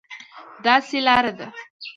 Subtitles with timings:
[0.65, 1.45] داسې لار ده،